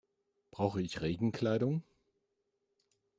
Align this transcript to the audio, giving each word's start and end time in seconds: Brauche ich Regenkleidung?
Brauche 0.49 0.79
ich 0.81 1.01
Regenkleidung? 1.01 1.83